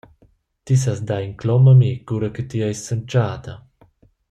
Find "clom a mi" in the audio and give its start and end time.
1.41-1.91